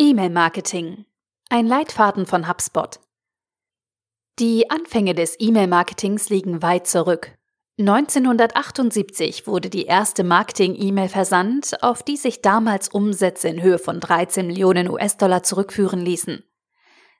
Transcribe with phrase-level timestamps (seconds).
[0.00, 1.06] E-Mail-Marketing.
[1.50, 3.00] Ein Leitfaden von HubSpot.
[4.38, 7.36] Die Anfänge des E-Mail-Marketings liegen weit zurück.
[7.80, 14.46] 1978 wurde die erste Marketing-E-Mail versandt, auf die sich damals Umsätze in Höhe von 13
[14.46, 16.44] Millionen US-Dollar zurückführen ließen.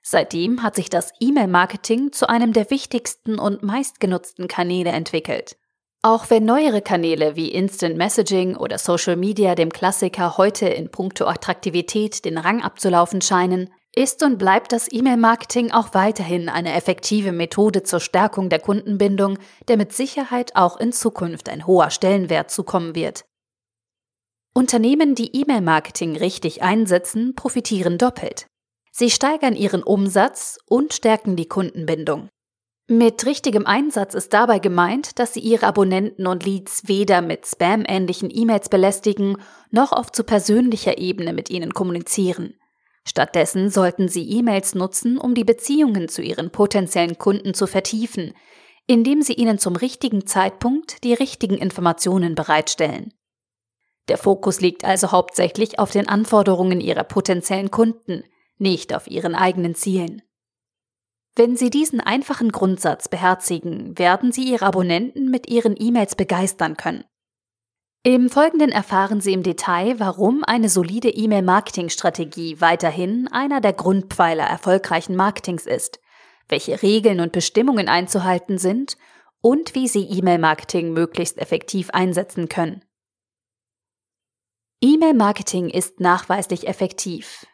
[0.01, 5.58] Seitdem hat sich das E-Mail-Marketing zu einem der wichtigsten und meistgenutzten Kanäle entwickelt.
[6.01, 11.25] Auch wenn neuere Kanäle wie Instant Messaging oder Social Media dem Klassiker heute in puncto
[11.25, 17.83] Attraktivität den Rang abzulaufen scheinen, ist und bleibt das E-Mail-Marketing auch weiterhin eine effektive Methode
[17.83, 23.25] zur Stärkung der Kundenbindung, der mit Sicherheit auch in Zukunft ein hoher Stellenwert zukommen wird.
[24.53, 28.45] Unternehmen, die E-Mail-Marketing richtig einsetzen, profitieren doppelt.
[28.91, 32.29] Sie steigern ihren Umsatz und stärken die Kundenbindung.
[32.91, 38.31] Mit richtigem Einsatz ist dabei gemeint, dass Sie Ihre Abonnenten und Leads weder mit Spam-ähnlichen
[38.33, 39.37] E-Mails belästigen,
[39.69, 42.55] noch auf zu persönlicher Ebene mit ihnen kommunizieren.
[43.05, 48.33] Stattdessen sollten Sie E-Mails nutzen, um die Beziehungen zu Ihren potenziellen Kunden zu vertiefen,
[48.87, 53.13] indem Sie ihnen zum richtigen Zeitpunkt die richtigen Informationen bereitstellen.
[54.07, 58.23] Der Fokus liegt also hauptsächlich auf den Anforderungen Ihrer potenziellen Kunden,
[58.57, 60.23] nicht auf Ihren eigenen Zielen.
[61.39, 67.05] Wenn Sie diesen einfachen Grundsatz beherzigen, werden Sie Ihre Abonnenten mit Ihren E-Mails begeistern können.
[68.03, 75.15] Im Folgenden erfahren Sie im Detail, warum eine solide E-Mail-Marketing-Strategie weiterhin einer der Grundpfeiler erfolgreichen
[75.15, 76.01] Marketings ist,
[76.49, 78.97] welche Regeln und Bestimmungen einzuhalten sind
[79.39, 82.83] und wie Sie E-Mail-Marketing möglichst effektiv einsetzen können.
[84.81, 87.45] E-Mail-Marketing ist nachweislich effektiv.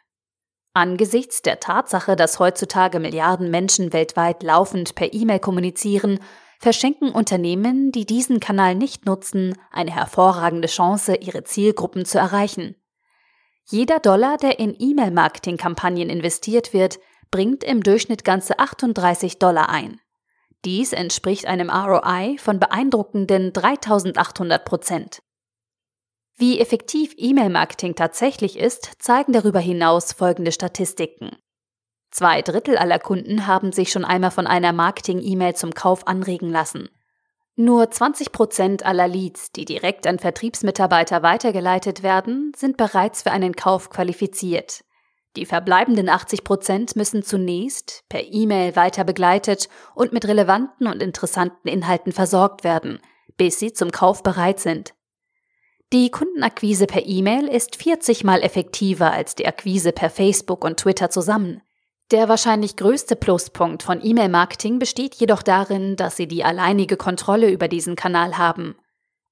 [0.76, 6.20] Angesichts der Tatsache, dass heutzutage Milliarden Menschen weltweit laufend per E-Mail kommunizieren,
[6.58, 12.76] verschenken Unternehmen, die diesen Kanal nicht nutzen, eine hervorragende Chance, ihre Zielgruppen zu erreichen.
[13.64, 16.98] Jeder Dollar, der in E-Mail-Marketing-Kampagnen investiert wird,
[17.30, 19.98] bringt im Durchschnitt ganze 38 Dollar ein.
[20.66, 25.22] Dies entspricht einem ROI von beeindruckenden 3800 Prozent.
[26.38, 31.36] Wie effektiv E-Mail-Marketing tatsächlich ist, zeigen darüber hinaus folgende Statistiken.
[32.10, 36.90] Zwei Drittel aller Kunden haben sich schon einmal von einer Marketing-E-Mail zum Kauf anregen lassen.
[37.56, 43.56] Nur 20 Prozent aller Leads, die direkt an Vertriebsmitarbeiter weitergeleitet werden, sind bereits für einen
[43.56, 44.84] Kauf qualifiziert.
[45.36, 51.68] Die verbleibenden 80 Prozent müssen zunächst per E-Mail weiter begleitet und mit relevanten und interessanten
[51.68, 53.00] Inhalten versorgt werden,
[53.38, 54.95] bis sie zum Kauf bereit sind.
[55.92, 61.10] Die Kundenakquise per E-Mail ist 40 mal effektiver als die Akquise per Facebook und Twitter
[61.10, 61.62] zusammen.
[62.10, 67.68] Der wahrscheinlich größte Pluspunkt von E-Mail-Marketing besteht jedoch darin, dass Sie die alleinige Kontrolle über
[67.68, 68.74] diesen Kanal haben.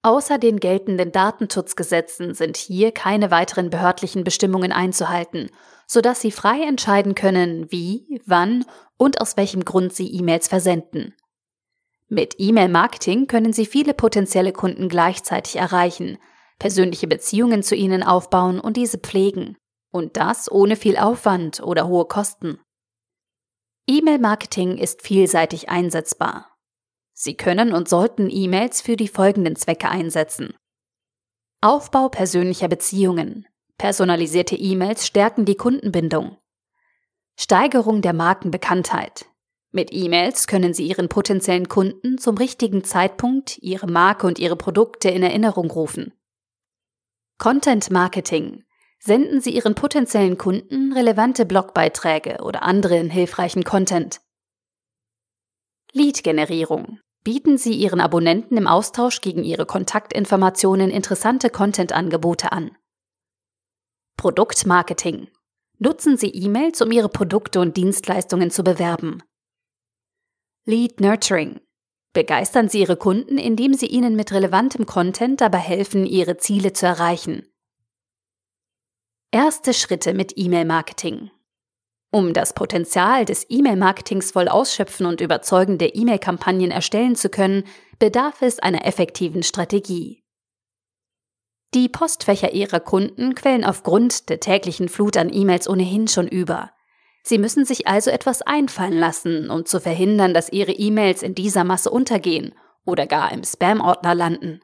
[0.02, 5.50] Außer den geltenden Datenschutzgesetzen sind hier keine weiteren behördlichen Bestimmungen einzuhalten,
[5.88, 8.64] sodass Sie frei entscheiden können, wie, wann
[8.96, 11.14] und aus welchem Grund Sie E-Mails versenden.
[12.08, 16.18] Mit E-Mail-Marketing können Sie viele potenzielle Kunden gleichzeitig erreichen–
[16.64, 19.58] persönliche Beziehungen zu ihnen aufbauen und diese pflegen.
[19.92, 22.58] Und das ohne viel Aufwand oder hohe Kosten.
[23.86, 26.56] E-Mail-Marketing ist vielseitig einsetzbar.
[27.12, 30.54] Sie können und sollten E-Mails für die folgenden Zwecke einsetzen.
[31.60, 33.46] Aufbau persönlicher Beziehungen.
[33.76, 36.38] Personalisierte E-Mails stärken die Kundenbindung.
[37.38, 39.26] Steigerung der Markenbekanntheit.
[39.70, 45.10] Mit E-Mails können Sie Ihren potenziellen Kunden zum richtigen Zeitpunkt Ihre Marke und Ihre Produkte
[45.10, 46.14] in Erinnerung rufen.
[47.38, 48.62] Content Marketing.
[49.00, 54.20] Senden Sie Ihren potenziellen Kunden relevante Blogbeiträge oder anderen hilfreichen Content.
[55.92, 57.00] Lead-Generierung.
[57.24, 62.76] Bieten Sie Ihren Abonnenten im Austausch gegen Ihre Kontaktinformationen interessante Content-Angebote an.
[64.16, 65.28] Produktmarketing.
[65.78, 69.22] Nutzen Sie E-Mails, um Ihre Produkte und Dienstleistungen zu bewerben.
[70.66, 71.60] Lead Nurturing.
[72.14, 76.86] Begeistern Sie Ihre Kunden, indem Sie ihnen mit relevantem Content dabei helfen, ihre Ziele zu
[76.86, 77.46] erreichen.
[79.32, 81.32] Erste Schritte mit E-Mail-Marketing.
[82.12, 87.64] Um das Potenzial des E-Mail-Marketings voll ausschöpfen und überzeugende E-Mail-Kampagnen erstellen zu können,
[87.98, 90.22] bedarf es einer effektiven Strategie.
[91.74, 96.73] Die Postfächer Ihrer Kunden quellen aufgrund der täglichen Flut an E-Mails ohnehin schon über.
[97.26, 101.64] Sie müssen sich also etwas einfallen lassen, um zu verhindern, dass Ihre E-Mails in dieser
[101.64, 102.54] Masse untergehen
[102.84, 104.60] oder gar im Spam-Ordner landen.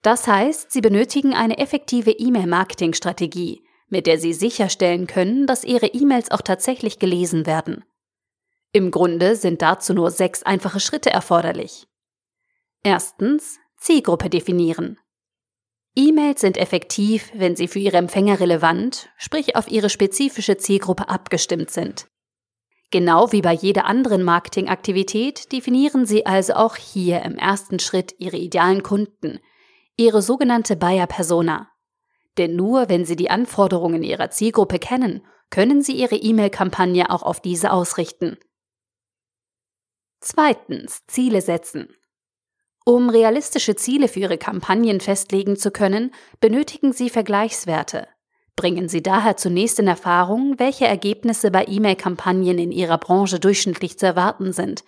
[0.00, 6.30] Das heißt, Sie benötigen eine effektive E-Mail-Marketing-Strategie, mit der Sie sicherstellen können, dass Ihre E-Mails
[6.30, 7.84] auch tatsächlich gelesen werden.
[8.72, 11.88] Im Grunde sind dazu nur sechs einfache Schritte erforderlich.
[12.84, 14.98] Erstens Zielgruppe definieren.
[15.96, 21.70] E-Mails sind effektiv, wenn sie für ihre Empfänger relevant, sprich auf ihre spezifische Zielgruppe abgestimmt
[21.70, 22.08] sind.
[22.90, 28.36] Genau wie bei jeder anderen Marketingaktivität definieren Sie also auch hier im ersten Schritt Ihre
[28.36, 29.40] idealen Kunden,
[29.96, 31.70] Ihre sogenannte Buyer Persona.
[32.38, 37.40] Denn nur wenn Sie die Anforderungen Ihrer Zielgruppe kennen, können Sie Ihre E-Mail-Kampagne auch auf
[37.40, 38.36] diese ausrichten.
[40.20, 41.96] Zweitens, Ziele setzen.
[42.84, 48.08] Um realistische Ziele für Ihre Kampagnen festlegen zu können, benötigen Sie Vergleichswerte.
[48.56, 54.06] Bringen Sie daher zunächst in Erfahrung, welche Ergebnisse bei E-Mail-Kampagnen in Ihrer Branche durchschnittlich zu
[54.06, 54.84] erwarten sind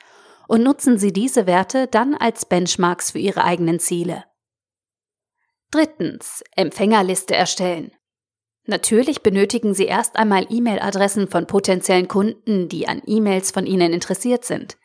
[0.46, 4.25] und nutzen Sie diese Werte dann als Benchmarks für Ihre eigenen Ziele.
[5.70, 6.44] Drittens.
[6.54, 7.92] Empfängerliste erstellen.
[8.66, 14.44] Natürlich benötigen Sie erst einmal E-Mail-Adressen von potenziellen Kunden, die an E-Mails von Ihnen interessiert
[14.44, 14.76] sind.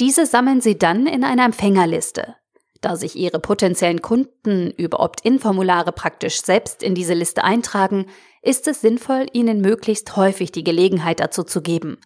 [0.00, 2.36] Diese sammeln Sie dann in einer Empfängerliste.
[2.80, 8.06] Da sich Ihre potenziellen Kunden über Opt-in-Formulare praktisch selbst in diese Liste eintragen,
[8.42, 11.98] ist es sinnvoll, ihnen möglichst häufig die Gelegenheit dazu zu geben.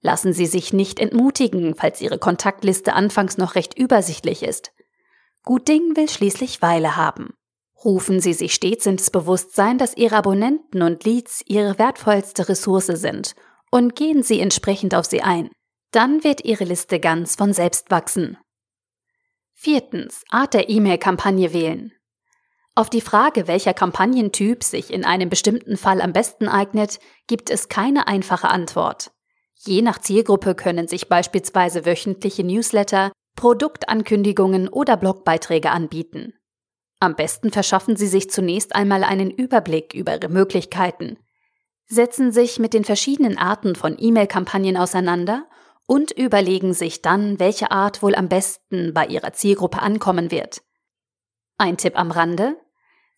[0.00, 4.72] Lassen Sie sich nicht entmutigen, falls Ihre Kontaktliste anfangs noch recht übersichtlich ist.
[5.42, 7.34] Gut Ding will schließlich Weile haben.
[7.84, 13.34] Rufen Sie sich stets ins Bewusstsein, dass Ihre Abonnenten und Leads Ihre wertvollste Ressource sind
[13.70, 15.50] und gehen Sie entsprechend auf sie ein.
[15.90, 18.38] Dann wird Ihre Liste ganz von selbst wachsen.
[19.54, 20.22] Viertens.
[20.30, 21.92] Art der E-Mail-Kampagne wählen.
[22.74, 27.70] Auf die Frage, welcher Kampagnentyp sich in einem bestimmten Fall am besten eignet, gibt es
[27.70, 29.12] keine einfache Antwort.
[29.54, 36.34] Je nach Zielgruppe können sich beispielsweise wöchentliche Newsletter, Produktankündigungen oder Blogbeiträge anbieten.
[37.00, 41.18] Am besten verschaffen Sie sich zunächst einmal einen Überblick über Ihre Möglichkeiten.
[41.86, 45.46] Setzen sich mit den verschiedenen Arten von E-Mail-Kampagnen auseinander
[45.86, 50.62] und überlegen sich dann, welche Art wohl am besten bei ihrer Zielgruppe ankommen wird.
[51.58, 52.56] Ein Tipp am Rande.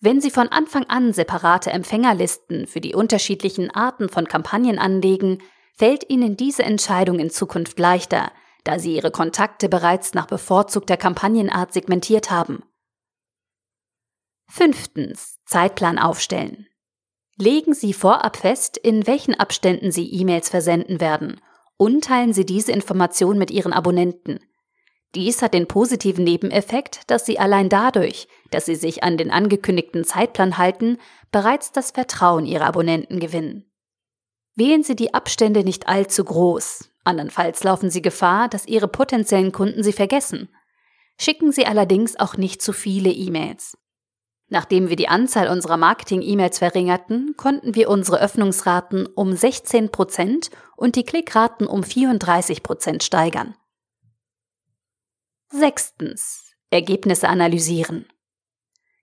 [0.01, 5.43] Wenn Sie von Anfang an separate Empfängerlisten für die unterschiedlichen Arten von Kampagnen anlegen,
[5.75, 8.31] fällt Ihnen diese Entscheidung in Zukunft leichter,
[8.63, 12.63] da Sie Ihre Kontakte bereits nach bevorzugter Kampagnenart segmentiert haben.
[14.47, 15.39] Fünftens.
[15.47, 16.67] Zeitplan aufstellen.
[17.37, 21.41] Legen Sie vorab fest, in welchen Abständen Sie E-Mails versenden werden
[21.79, 24.41] und teilen Sie diese Information mit Ihren Abonnenten.
[25.15, 30.05] Dies hat den positiven Nebeneffekt, dass Sie allein dadurch, dass Sie sich an den angekündigten
[30.05, 30.99] Zeitplan halten,
[31.33, 33.65] bereits das Vertrauen Ihrer Abonnenten gewinnen.
[34.55, 39.83] Wählen Sie die Abstände nicht allzu groß, andernfalls laufen Sie Gefahr, dass Ihre potenziellen Kunden
[39.83, 40.51] Sie vergessen.
[41.19, 43.79] Schicken Sie allerdings auch nicht zu viele E-Mails.
[44.51, 51.05] Nachdem wir die Anzahl unserer Marketing-E-Mails verringerten, konnten wir unsere Öffnungsraten um 16% und die
[51.05, 53.55] Klickraten um 34% steigern.
[55.51, 56.45] Sechstens.
[56.71, 58.07] Ergebnisse analysieren.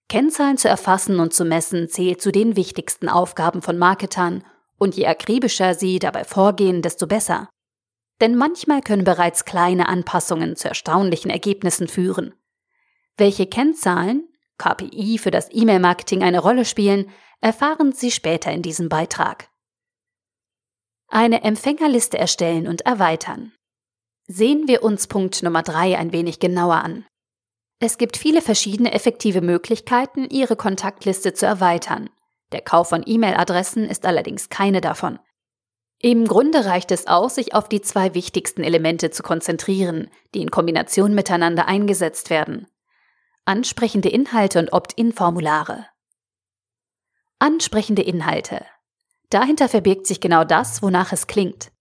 [0.08, 4.44] Kennzahlen zu erfassen und zu messen zählt zu den wichtigsten Aufgaben von Marketern
[4.78, 7.50] und je akribischer sie dabei vorgehen, desto besser.
[8.22, 12.34] Denn manchmal können bereits kleine Anpassungen zu erstaunlichen Ergebnissen führen.
[13.18, 17.10] Welche Kennzahlen, KPI für das E-Mail-Marketing eine Rolle spielen,
[17.42, 19.50] erfahren Sie später in diesem Beitrag.
[21.08, 23.52] Eine Empfängerliste erstellen und erweitern.
[24.28, 27.06] Sehen wir uns Punkt Nummer 3 ein wenig genauer an.
[27.80, 32.10] Es gibt viele verschiedene effektive Möglichkeiten, Ihre Kontaktliste zu erweitern.
[32.52, 35.20] Der Kauf von E-Mail-Adressen ist allerdings keine davon.
[36.00, 40.52] Im Grunde reicht es aus, sich auf die zwei wichtigsten Elemente zu konzentrieren, die in
[40.52, 42.68] Kombination miteinander eingesetzt werden
[43.48, 45.86] ansprechende Inhalte und Opt-in-Formulare.
[47.38, 48.66] Ansprechende Inhalte.
[49.30, 51.72] Dahinter verbirgt sich genau das, wonach es klingt.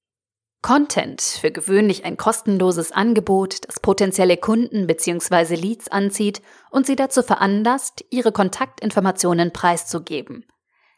[0.60, 5.54] Content, für gewöhnlich ein kostenloses Angebot, das potenzielle Kunden bzw.
[5.54, 10.46] Leads anzieht und sie dazu veranlasst, ihre Kontaktinformationen preiszugeben.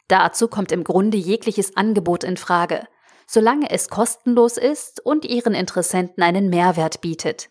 [0.09, 2.87] Dazu kommt im Grunde jegliches Angebot in Frage,
[3.25, 7.49] solange es kostenlos ist und ihren Interessenten einen Mehrwert bietet.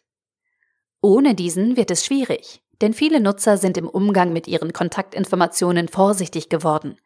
[1.02, 2.62] Ohne diesen wird es schwierig.
[2.80, 6.96] Denn viele Nutzer sind im Umgang mit ihren Kontaktinformationen vorsichtig geworden.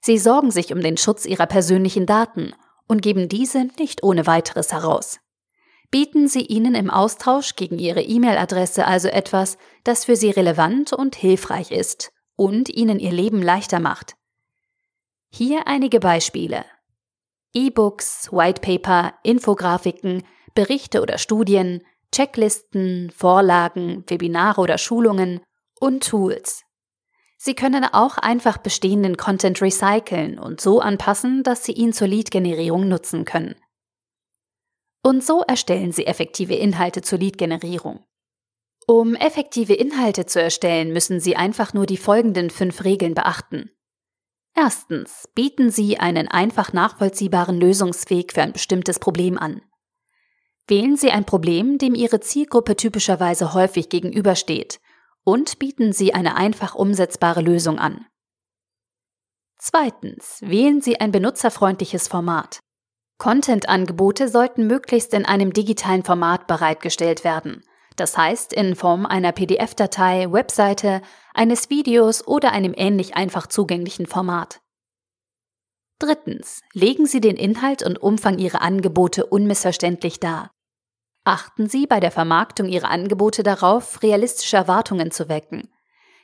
[0.00, 2.54] Sie sorgen sich um den Schutz ihrer persönlichen Daten
[2.88, 5.20] und geben diese nicht ohne weiteres heraus.
[5.90, 11.14] Bieten Sie ihnen im Austausch gegen Ihre E-Mail-Adresse also etwas, das für Sie relevant und
[11.14, 14.16] hilfreich ist und Ihnen Ihr Leben leichter macht.
[15.30, 16.64] Hier einige Beispiele.
[17.54, 20.22] E-Books, Whitepaper, Infografiken,
[20.54, 25.40] Berichte oder Studien, Checklisten, Vorlagen, Webinare oder Schulungen
[25.80, 26.64] und Tools.
[27.38, 32.86] Sie können auch einfach bestehenden Content recyceln und so anpassen, dass Sie ihn zur Lead-Generierung
[32.86, 33.56] nutzen können.
[35.02, 38.04] Und so erstellen Sie effektive Inhalte zur Lead-Generierung.
[38.86, 43.70] Um effektive Inhalte zu erstellen, müssen Sie einfach nur die folgenden fünf Regeln beachten.
[44.54, 49.62] Erstens, bieten Sie einen einfach nachvollziehbaren Lösungsweg für ein bestimmtes Problem an.
[50.68, 54.80] Wählen Sie ein Problem, dem Ihre Zielgruppe typischerweise häufig gegenübersteht,
[55.24, 58.06] und bieten Sie eine einfach umsetzbare Lösung an.
[59.58, 62.60] Zweitens, wählen Sie ein benutzerfreundliches Format.
[63.18, 67.62] Content-Angebote sollten möglichst in einem digitalen Format bereitgestellt werden,
[67.96, 71.02] das heißt in Form einer PDF-Datei, Webseite,
[71.34, 74.60] eines Videos oder einem ähnlich einfach zugänglichen Format.
[75.98, 76.62] Drittens.
[76.72, 80.51] Legen Sie den Inhalt und Umfang Ihrer Angebote unmissverständlich dar.
[81.24, 85.68] Achten Sie bei der Vermarktung Ihrer Angebote darauf, realistische Erwartungen zu wecken.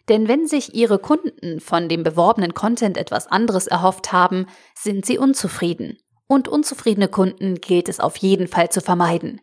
[0.08, 5.18] Denn wenn sich Ihre Kunden von dem beworbenen Content etwas anderes erhofft haben, sind sie
[5.18, 5.98] unzufrieden.
[6.26, 9.40] Und unzufriedene Kunden gilt es auf jeden Fall zu vermeiden.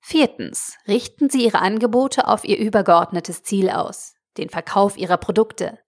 [0.00, 0.76] Viertens.
[0.86, 5.78] Richten Sie Ihre Angebote auf Ihr übergeordnetes Ziel aus, den Verkauf Ihrer Produkte.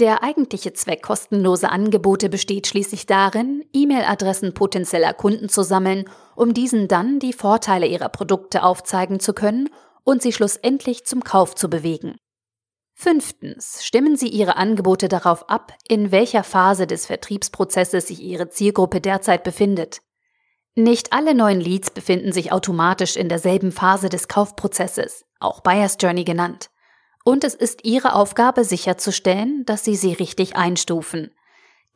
[0.00, 6.88] Der eigentliche Zweck kostenloser Angebote besteht schließlich darin, E-Mail-Adressen potenzieller Kunden zu sammeln, um diesen
[6.88, 9.70] dann die Vorteile ihrer Produkte aufzeigen zu können
[10.02, 12.16] und sie schlussendlich zum Kauf zu bewegen.
[12.96, 13.84] Fünftens.
[13.84, 19.42] Stimmen Sie Ihre Angebote darauf ab, in welcher Phase des Vertriebsprozesses sich Ihre Zielgruppe derzeit
[19.42, 20.00] befindet.
[20.76, 26.24] Nicht alle neuen Leads befinden sich automatisch in derselben Phase des Kaufprozesses, auch Buyer's Journey
[26.24, 26.70] genannt.
[27.24, 31.30] Und es ist Ihre Aufgabe sicherzustellen, dass Sie sie richtig einstufen.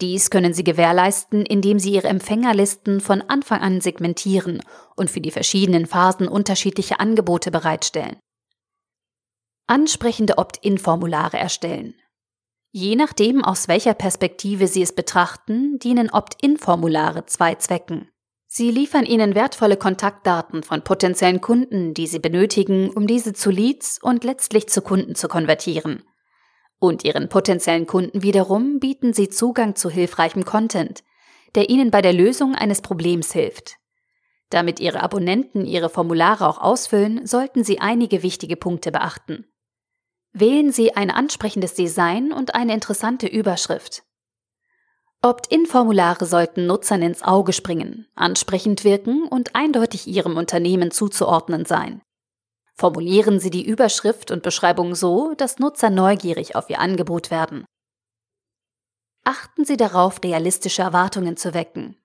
[0.00, 4.62] Dies können Sie gewährleisten, indem Sie Ihre Empfängerlisten von Anfang an segmentieren
[4.97, 8.16] und für die verschiedenen Phasen unterschiedliche Angebote bereitstellen.
[9.66, 11.94] Ansprechende Opt-in-Formulare erstellen.
[12.70, 18.08] Je nachdem, aus welcher Perspektive Sie es betrachten, dienen Opt-in-Formulare zwei Zwecken.
[18.50, 23.98] Sie liefern Ihnen wertvolle Kontaktdaten von potenziellen Kunden, die Sie benötigen, um diese zu Leads
[24.02, 26.02] und letztlich zu Kunden zu konvertieren.
[26.78, 31.04] Und Ihren potenziellen Kunden wiederum bieten Sie Zugang zu hilfreichem Content,
[31.56, 33.76] der Ihnen bei der Lösung eines Problems hilft.
[34.48, 39.44] Damit Ihre Abonnenten Ihre Formulare auch ausfüllen, sollten Sie einige wichtige Punkte beachten.
[40.32, 44.04] Wählen Sie ein ansprechendes Design und eine interessante Überschrift.
[45.20, 52.02] Opt-in-Formulare sollten Nutzern ins Auge springen, ansprechend wirken und eindeutig ihrem Unternehmen zuzuordnen sein.
[52.76, 57.64] Formulieren Sie die Überschrift und Beschreibung so, dass Nutzer neugierig auf Ihr Angebot werden.
[59.25, 61.96] Achten Sie darauf, realistische Erwartungen zu wecken.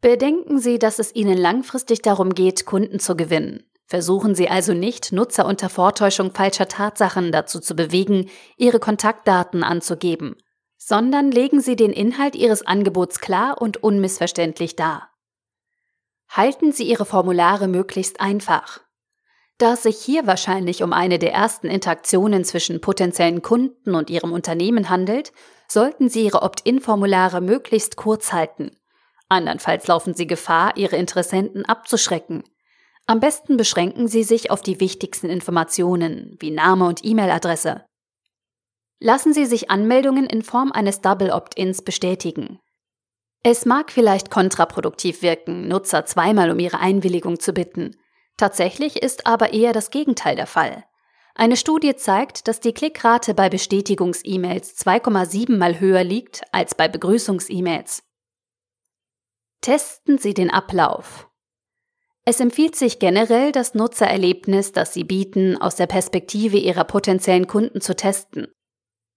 [0.00, 3.62] Bedenken Sie, dass es Ihnen langfristig darum geht, Kunden zu gewinnen.
[3.86, 10.34] Versuchen Sie also nicht, Nutzer unter Vortäuschung falscher Tatsachen dazu zu bewegen, Ihre Kontaktdaten anzugeben
[10.88, 15.10] sondern legen Sie den Inhalt Ihres Angebots klar und unmissverständlich dar.
[16.28, 18.78] Halten Sie Ihre Formulare möglichst einfach.
[19.58, 24.30] Da es sich hier wahrscheinlich um eine der ersten Interaktionen zwischen potenziellen Kunden und Ihrem
[24.30, 25.32] Unternehmen handelt,
[25.66, 28.70] sollten Sie Ihre Opt-in-Formulare möglichst kurz halten.
[29.28, 32.44] Andernfalls laufen Sie Gefahr, Ihre Interessenten abzuschrecken.
[33.06, 37.84] Am besten beschränken Sie sich auf die wichtigsten Informationen wie Name und E-Mail-Adresse.
[38.98, 42.60] Lassen Sie sich Anmeldungen in Form eines Double Opt-ins bestätigen.
[43.42, 47.96] Es mag vielleicht kontraproduktiv wirken, Nutzer zweimal um ihre Einwilligung zu bitten.
[48.36, 50.84] Tatsächlich ist aber eher das Gegenteil der Fall.
[51.34, 58.02] Eine Studie zeigt, dass die Klickrate bei Bestätigungs-E-Mails 2,7 mal höher liegt als bei Begrüßungs-E-Mails.
[59.60, 61.28] Testen Sie den Ablauf.
[62.24, 67.80] Es empfiehlt sich generell, das Nutzererlebnis, das Sie bieten, aus der Perspektive Ihrer potenziellen Kunden
[67.80, 68.48] zu testen.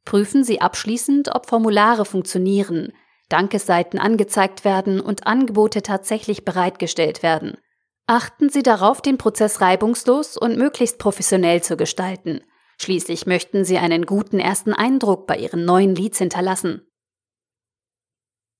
[0.09, 2.93] Prüfen Sie abschließend, ob Formulare funktionieren,
[3.29, 7.59] Dankesseiten angezeigt werden und Angebote tatsächlich bereitgestellt werden.
[8.07, 12.41] Achten Sie darauf, den Prozess reibungslos und möglichst professionell zu gestalten.
[12.81, 16.87] Schließlich möchten Sie einen guten ersten Eindruck bei Ihren neuen Leads hinterlassen.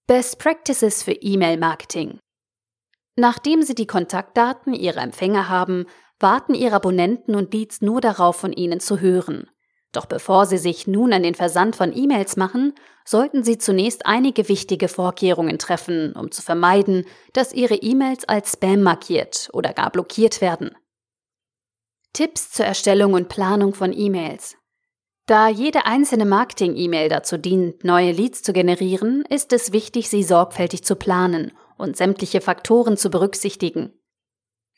[0.06, 2.20] Best Practices für E-Mail-Marketing.
[3.16, 5.88] Nachdem Sie die Kontaktdaten Ihrer Empfänger haben,
[6.20, 9.50] warten Ihre Abonnenten und Leads nur darauf, von Ihnen zu hören.
[9.92, 12.74] Doch bevor Sie sich nun an den Versand von E-Mails machen,
[13.06, 18.84] sollten Sie zunächst einige wichtige Vorkehrungen treffen, um zu vermeiden, dass Ihre E-Mails als Spam
[18.84, 20.76] markiert oder gar blockiert werden.
[22.14, 24.58] Tipps zur Erstellung und Planung von E-Mails.
[25.26, 30.84] Da jede einzelne Marketing-E-Mail dazu dient, neue Leads zu generieren, ist es wichtig, sie sorgfältig
[30.84, 33.99] zu planen und sämtliche Faktoren zu berücksichtigen.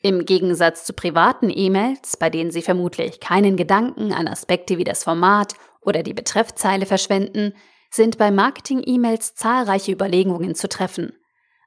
[0.04, 5.04] Im Gegensatz zu privaten E-Mails, bei denen Sie vermutlich keinen Gedanken an Aspekte wie das
[5.04, 7.54] Format oder die Betreffzeile verschwenden,
[7.88, 11.12] sind bei Marketing-E-Mails zahlreiche Überlegungen zu treffen.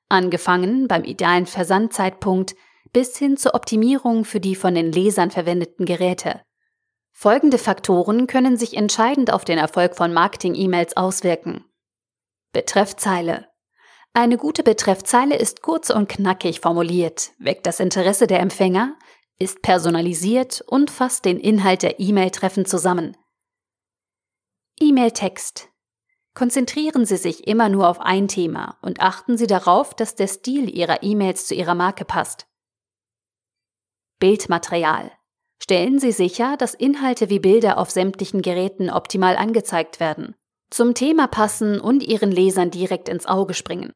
[0.09, 2.55] Angefangen beim idealen Versandzeitpunkt
[2.91, 6.41] bis hin zur Optimierung für die von den Lesern verwendeten Geräte.
[7.11, 11.63] Folgende Faktoren können sich entscheidend auf den Erfolg von Marketing-E-Mails auswirken.
[12.51, 13.47] Betreffzeile.
[14.17, 18.95] Eine gute Betreffzeile ist kurz und knackig formuliert, weckt das Interesse der Empfänger,
[19.39, 23.17] ist personalisiert und fasst den Inhalt der E-Mail treffend zusammen.
[24.79, 25.67] E-Mail-Text.
[26.33, 30.73] Konzentrieren Sie sich immer nur auf ein Thema und achten Sie darauf, dass der Stil
[30.73, 32.47] Ihrer E-Mails zu Ihrer Marke passt.
[34.21, 35.11] Bildmaterial.
[35.61, 40.35] Stellen Sie sicher, dass Inhalte wie Bilder auf sämtlichen Geräten optimal angezeigt werden,
[40.69, 43.91] zum Thema passen und Ihren Lesern direkt ins Auge springen.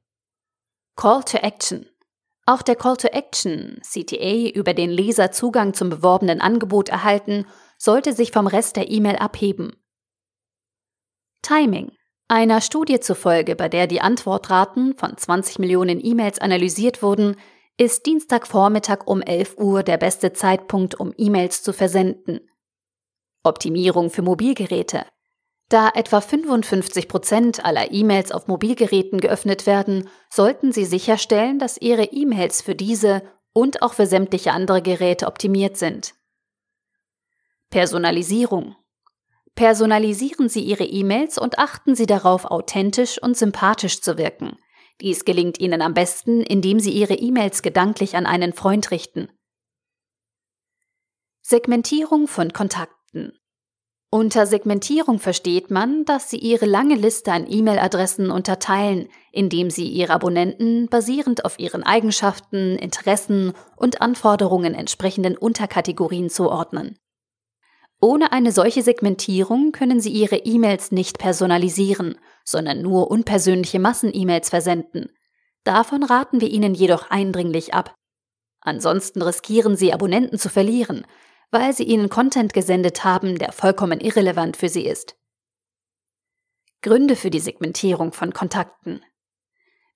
[1.00, 1.86] Call to Action.
[2.46, 7.46] Auch der Call to Action, CTA, über den Leser Zugang zum beworbenen Angebot erhalten,
[7.78, 9.78] sollte sich vom Rest der E-Mail abheben.
[11.42, 11.94] Timing.
[12.28, 17.38] Einer Studie zufolge, bei der die Antwortraten von 20 Millionen E-Mails analysiert wurden,
[17.78, 22.42] ist Dienstagvormittag um 11 Uhr der beste Zeitpunkt, um E-Mails zu versenden.
[23.46, 25.06] Optimierung für Mobilgeräte.
[25.70, 32.06] Da etwa 55 Prozent aller E-Mails auf Mobilgeräten geöffnet werden, sollten Sie sicherstellen, dass Ihre
[32.06, 33.22] E-Mails für diese
[33.54, 36.16] und auch für sämtliche andere Geräte optimiert sind.
[37.70, 38.76] Personalisierung.
[39.54, 44.58] Personalisieren Sie Ihre E-Mails und achten Sie darauf, authentisch und sympathisch zu wirken.
[45.02, 49.30] Dies gelingt Ihnen am besten, indem Sie Ihre E-Mails gedanklich an einen Freund richten.
[51.42, 53.38] Segmentierung von Kontakten.
[54.12, 60.14] Unter Segmentierung versteht man, dass Sie Ihre lange Liste an E-Mail-Adressen unterteilen, indem Sie Ihre
[60.14, 66.98] Abonnenten basierend auf ihren Eigenschaften, Interessen und Anforderungen entsprechenden Unterkategorien zuordnen.
[68.02, 75.12] Ohne eine solche Segmentierung können Sie Ihre E-Mails nicht personalisieren, sondern nur unpersönliche Massen-E-Mails versenden.
[75.64, 77.94] Davon raten wir Ihnen jedoch eindringlich ab.
[78.62, 81.06] Ansonsten riskieren Sie Abonnenten zu verlieren,
[81.52, 85.16] weil sie Ihnen Content gesendet haben, der vollkommen irrelevant für Sie ist.
[86.82, 89.04] Gründe für die Segmentierung von Kontakten.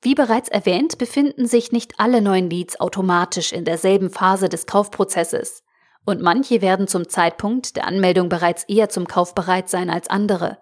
[0.01, 5.63] Wie bereits erwähnt, befinden sich nicht alle neuen Leads automatisch in derselben Phase des Kaufprozesses
[6.05, 10.57] und manche werden zum Zeitpunkt der Anmeldung bereits eher zum Kauf bereit sein als andere.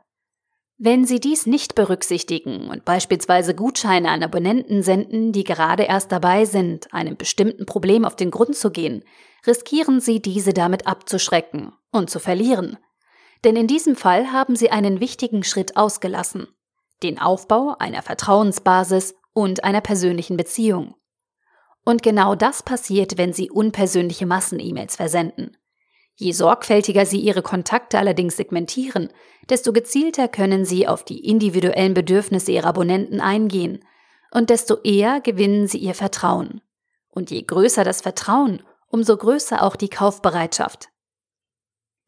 [0.84, 6.46] Wenn Sie dies nicht berücksichtigen und beispielsweise Gutscheine an Abonnenten senden, die gerade erst dabei
[6.46, 9.04] sind, einem bestimmten Problem auf den Grund zu gehen,
[9.46, 12.80] riskieren Sie, diese damit abzuschrecken und zu verlieren.
[13.44, 16.48] Denn in diesem Fall haben Sie einen wichtigen Schritt ausgelassen,
[17.04, 20.96] den Aufbau einer Vertrauensbasis und einer persönlichen Beziehung.
[21.86, 25.58] Und genau das passiert, wenn Sie unpersönliche Massen-E-Mails versenden.
[26.22, 29.10] Je sorgfältiger Sie Ihre Kontakte allerdings segmentieren,
[29.50, 33.84] desto gezielter können Sie auf die individuellen Bedürfnisse Ihrer Abonnenten eingehen
[34.30, 36.62] und desto eher gewinnen Sie ihr Vertrauen.
[37.10, 40.90] Und je größer das Vertrauen, umso größer auch die Kaufbereitschaft.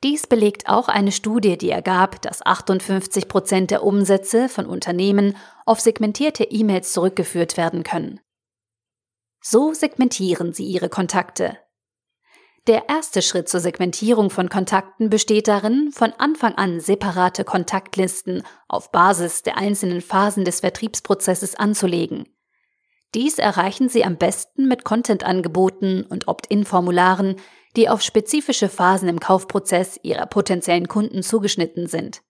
[0.04, 5.80] Dies belegt auch eine Studie, die ergab, dass 58 Prozent der Umsätze von Unternehmen auf
[5.80, 8.20] segmentierte E-Mails zurückgeführt werden können.
[9.42, 11.58] So segmentieren Sie Ihre Kontakte.
[12.68, 18.90] Der erste Schritt zur Segmentierung von Kontakten besteht darin, von Anfang an separate Kontaktlisten auf
[18.90, 22.30] Basis der einzelnen Phasen des Vertriebsprozesses anzulegen.
[23.16, 27.36] Dies erreichen Sie am besten mit Content-Angeboten und Opt-in-Formularen,
[27.76, 32.22] die auf spezifische Phasen im Kaufprozess Ihrer potenziellen Kunden zugeschnitten sind.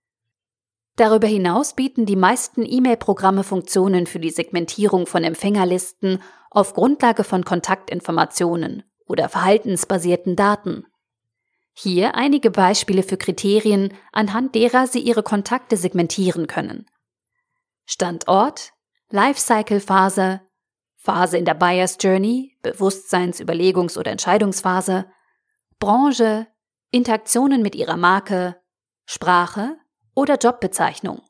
[0.95, 7.45] Darüber hinaus bieten die meisten E-Mail-Programme Funktionen für die Segmentierung von Empfängerlisten auf Grundlage von
[7.45, 10.85] Kontaktinformationen oder verhaltensbasierten Daten.
[11.73, 16.85] Hier einige Beispiele für Kriterien, anhand derer Sie Ihre Kontakte segmentieren können.
[17.85, 18.73] Standort,
[19.09, 20.41] Lifecycle-Phase,
[20.95, 25.05] Phase in der Buyer's Journey, Bewusstseins-, Überlegungs- oder Entscheidungsphase,
[25.79, 26.47] Branche,
[26.91, 28.55] Interaktionen mit Ihrer Marke,
[29.05, 29.77] Sprache,
[30.15, 31.21] oder Jobbezeichnung.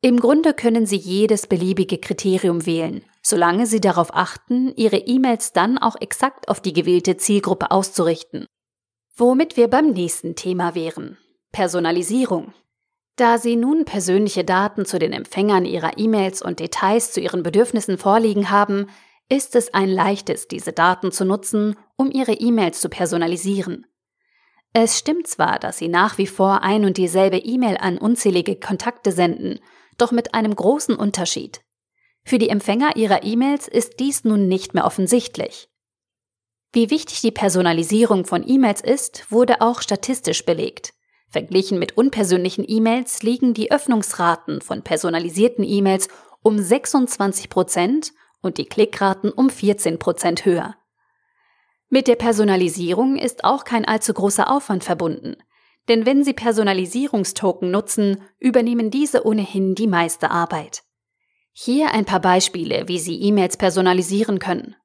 [0.00, 5.78] Im Grunde können Sie jedes beliebige Kriterium wählen, solange Sie darauf achten, Ihre E-Mails dann
[5.78, 8.46] auch exakt auf die gewählte Zielgruppe auszurichten.
[9.16, 11.18] Womit wir beim nächsten Thema wären.
[11.52, 12.54] Personalisierung.
[13.16, 17.98] Da Sie nun persönliche Daten zu den Empfängern Ihrer E-Mails und Details zu Ihren Bedürfnissen
[17.98, 18.86] vorliegen haben,
[19.28, 23.86] ist es ein leichtes, diese Daten zu nutzen, um Ihre E-Mails zu personalisieren.
[24.72, 29.12] Es stimmt zwar, dass Sie nach wie vor ein und dieselbe E-Mail an unzählige Kontakte
[29.12, 29.58] senden,
[29.98, 31.60] doch mit einem großen Unterschied.
[32.30, 35.68] Für die Empfänger Ihrer E-Mails ist dies nun nicht mehr offensichtlich.
[36.72, 40.94] Wie wichtig die Personalisierung von E-Mails ist, wurde auch statistisch belegt.
[41.28, 46.06] Verglichen mit unpersönlichen E-Mails liegen die Öffnungsraten von personalisierten E-Mails
[46.40, 48.12] um 26 Prozent
[48.42, 50.76] und die Klickraten um 14 Prozent höher.
[51.88, 55.34] Mit der Personalisierung ist auch kein allzu großer Aufwand verbunden.
[55.88, 60.84] Denn wenn Sie Personalisierungstoken nutzen, übernehmen diese ohnehin die meiste Arbeit.
[61.52, 64.76] Hier ein paar Beispiele, wie Sie E-Mails personalisieren können.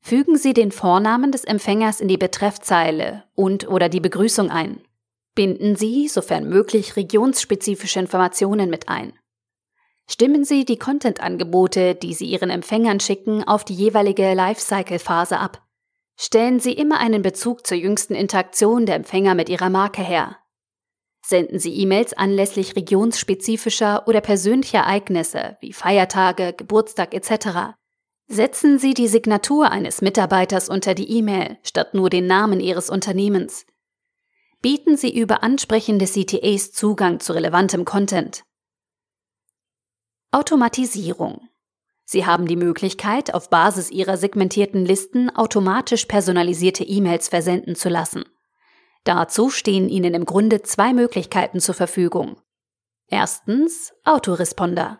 [0.00, 4.82] Fügen Sie den Vornamen des Empfängers in die Betreffzeile und oder die Begrüßung ein.
[5.34, 9.18] Binden Sie, sofern möglich, regionsspezifische Informationen mit ein.
[10.06, 15.62] Stimmen Sie die Content-Angebote, die Sie Ihren Empfängern schicken, auf die jeweilige Lifecycle-Phase ab.
[16.16, 20.36] Stellen Sie immer einen Bezug zur jüngsten Interaktion der Empfänger mit Ihrer Marke her.
[21.26, 27.76] Senden Sie E-Mails anlässlich regionsspezifischer oder persönlicher Ereignisse wie Feiertage, Geburtstag etc.
[28.26, 33.64] Setzen Sie die Signatur eines Mitarbeiters unter die E-Mail statt nur den Namen Ihres Unternehmens.
[34.60, 38.44] Bieten Sie über ansprechende CTAs Zugang zu relevantem Content.
[40.30, 41.48] Automatisierung.
[42.04, 48.24] Sie haben die Möglichkeit, auf Basis Ihrer segmentierten Listen automatisch personalisierte E-Mails versenden zu lassen.
[49.04, 52.40] Dazu stehen Ihnen im Grunde zwei Möglichkeiten zur Verfügung.
[53.06, 54.98] Erstens Autoresponder.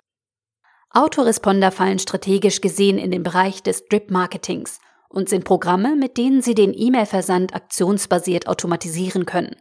[0.91, 6.55] Autoresponder fallen strategisch gesehen in den Bereich des Drip-Marketings und sind Programme, mit denen Sie
[6.55, 9.57] den E-Mail-Versand aktionsbasiert automatisieren können.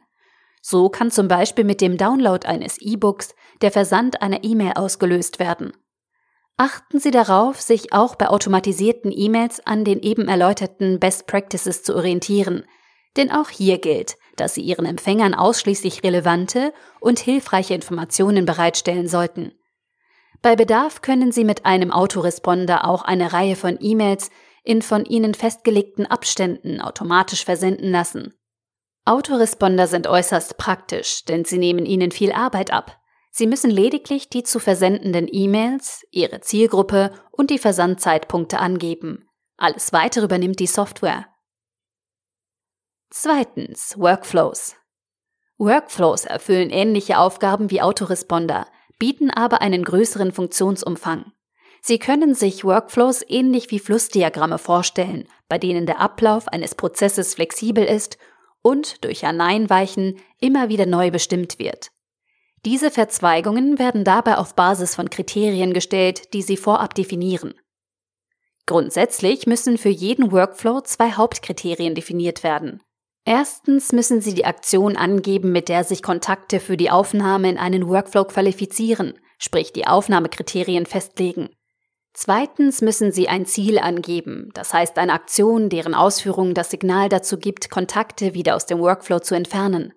[0.62, 5.74] So kann zum Beispiel mit dem Download eines E-Books der Versand einer E-Mail ausgelöst werden.
[6.58, 11.96] Achten Sie darauf, sich auch bei automatisierten E-Mails an den eben erläuterten Best Practices zu
[11.96, 12.66] orientieren,
[13.18, 19.54] denn auch hier gilt, dass Sie Ihren Empfängern ausschließlich relevante und hilfreiche Informationen bereitstellen sollten.
[20.42, 24.30] Bei Bedarf können Sie mit einem Autoresponder auch eine Reihe von E-Mails
[24.64, 28.34] in von Ihnen festgelegten Abständen automatisch versenden lassen.
[29.06, 32.98] Autoresponder sind äußerst praktisch, denn sie nehmen Ihnen viel Arbeit ab.
[33.32, 39.28] Sie müssen lediglich die zu versendenden E-Mails, Ihre Zielgruppe und die Versandzeitpunkte angeben.
[39.58, 41.26] Alles weitere übernimmt die Software.
[43.16, 44.76] Zweitens Workflows.
[45.60, 48.66] Workflows erfüllen ähnliche Aufgaben wie Autoresponder,
[48.98, 51.32] bieten aber einen größeren Funktionsumfang.
[51.84, 57.84] Sie können sich Workflows ähnlich wie Flussdiagramme vorstellen, bei denen der Ablauf eines Prozesses flexibel
[57.84, 58.18] ist
[58.64, 61.92] und durch Aneinweichen immer wieder neu bestimmt wird.
[62.66, 67.54] Diese Verzweigungen werden dabei auf Basis von Kriterien gestellt, die sie vorab definieren.
[68.66, 72.82] Grundsätzlich müssen für jeden Workflow zwei Hauptkriterien definiert werden.
[73.26, 77.88] Erstens müssen Sie die Aktion angeben, mit der sich Kontakte für die Aufnahme in einen
[77.88, 81.50] Workflow qualifizieren, sprich die Aufnahmekriterien festlegen.
[82.14, 87.38] Zweitens müssen Sie ein Ziel angeben, das heißt eine Aktion, deren Ausführung das Signal dazu
[87.38, 89.94] gibt, Kontakte wieder aus dem Workflow zu entfernen.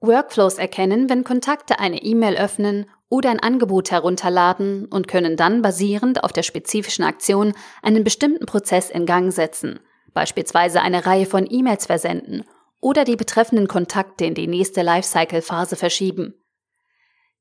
[0.00, 6.22] Workflows erkennen, wenn Kontakte eine E-Mail öffnen oder ein Angebot herunterladen und können dann basierend
[6.22, 9.80] auf der spezifischen Aktion einen bestimmten Prozess in Gang setzen,
[10.18, 12.42] beispielsweise eine Reihe von E-Mails versenden
[12.80, 16.34] oder die betreffenden Kontakte in die nächste Lifecycle-Phase verschieben.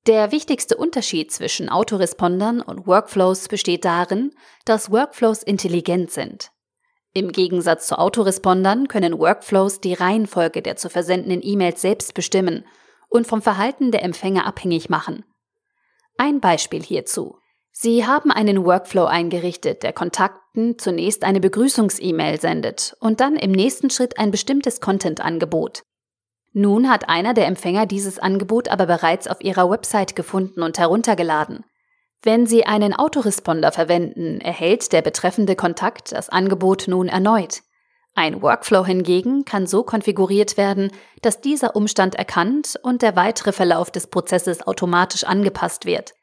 [0.05, 4.29] Der wichtigste Unterschied zwischen Autorespondern und Workflows besteht darin,
[4.63, 6.51] dass Workflows intelligent sind.
[7.13, 12.63] Im Gegensatz zu Autorespondern können Workflows die Reihenfolge der zu versendenden E-Mails selbst bestimmen
[13.09, 15.25] und vom Verhalten der Empfänger abhängig machen.
[16.19, 17.39] Ein Beispiel hierzu.
[17.79, 23.91] Sie haben einen Workflow eingerichtet, der Kontakten zunächst eine Begrüßungs-E-Mail sendet und dann im nächsten
[23.91, 25.83] Schritt ein bestimmtes Content-Angebot.
[26.53, 31.65] Nun hat einer der Empfänger dieses Angebot aber bereits auf ihrer Website gefunden und heruntergeladen.
[32.23, 37.61] Wenn Sie einen Autoresponder verwenden, erhält der betreffende Kontakt das Angebot nun erneut.
[38.15, 43.91] Ein Workflow hingegen kann so konfiguriert werden, dass dieser Umstand erkannt und der weitere Verlauf
[43.91, 46.15] des Prozesses automatisch angepasst wird.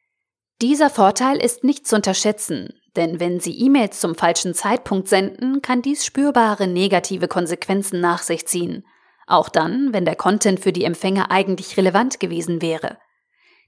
[0.62, 5.82] Dieser Vorteil ist nicht zu unterschätzen, denn wenn Sie E-Mails zum falschen Zeitpunkt senden, kann
[5.82, 8.86] dies spürbare negative Konsequenzen nach sich ziehen.
[9.26, 12.98] Auch dann, wenn der Content für die Empfänger eigentlich relevant gewesen wäre.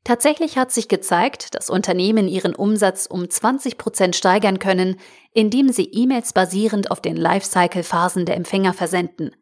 [0.05, 5.01] Tatsächlich hat sich gezeigt, dass Unternehmen ihren Umsatz um 20 Prozent steigern können,
[5.33, 9.35] indem sie E-Mails basierend auf den Lifecycle-Phasen der Empfänger versenden.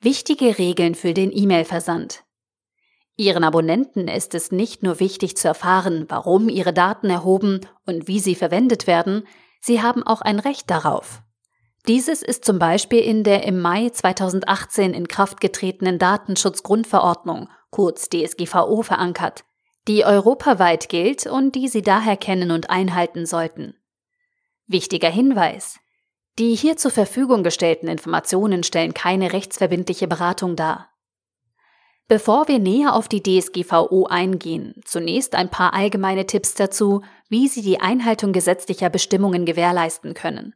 [0.00, 2.24] Wichtige Regeln für den E-Mail-Versand.
[3.16, 8.20] Ihren Abonnenten ist es nicht nur wichtig zu erfahren, warum ihre Daten erhoben und wie
[8.20, 9.26] sie verwendet werden,
[9.60, 11.22] sie haben auch ein Recht darauf.
[11.88, 18.82] Dieses ist zum Beispiel in der im Mai 2018 in Kraft getretenen Datenschutzgrundverordnung, kurz DSGVO,
[18.82, 19.44] verankert,
[19.88, 23.74] die europaweit gilt und die Sie daher kennen und einhalten sollten.
[24.68, 25.80] Wichtiger Hinweis.
[26.38, 30.91] Die hier zur Verfügung gestellten Informationen stellen keine rechtsverbindliche Beratung dar.
[32.12, 37.62] Bevor wir näher auf die DSGVO eingehen, zunächst ein paar allgemeine Tipps dazu, wie Sie
[37.62, 40.52] die Einhaltung gesetzlicher Bestimmungen gewährleisten können.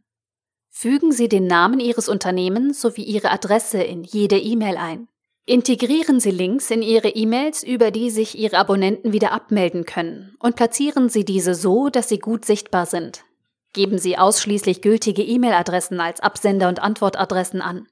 [0.68, 5.08] Fügen Sie den Namen Ihres Unternehmens sowie Ihre Adresse in jede E-Mail ein.
[5.46, 10.56] Integrieren Sie Links in Ihre E-Mails, über die sich Ihre Abonnenten wieder abmelden können, und
[10.56, 13.24] platzieren Sie diese so, dass sie gut sichtbar sind.
[13.72, 17.86] Geben Sie ausschließlich gültige E-Mail-Adressen als Absender- und Antwortadressen an.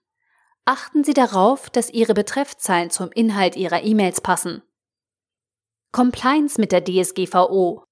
[0.67, 4.63] Achten Sie darauf, dass Ihre Betreffzeilen zum Inhalt Ihrer E-Mails passen.
[5.93, 7.85] Compliance mit der DSGVO.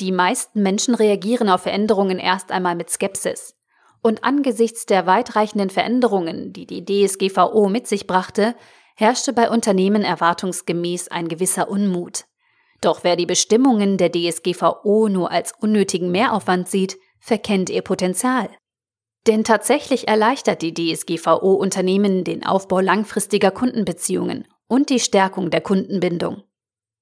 [0.00, 3.54] Die meisten Menschen reagieren auf Veränderungen erst einmal mit Skepsis.
[4.02, 8.54] Und angesichts der weitreichenden Veränderungen, die die DSGVO mit sich brachte,
[8.96, 12.26] herrschte bei Unternehmen erwartungsgemäß ein gewisser Unmut.
[12.82, 18.50] Doch wer die Bestimmungen der DSGVO nur als unnötigen Mehraufwand sieht, verkennt ihr Potenzial.
[19.26, 26.42] Denn tatsächlich erleichtert die DSGVO Unternehmen den Aufbau langfristiger Kundenbeziehungen und die Stärkung der Kundenbindung.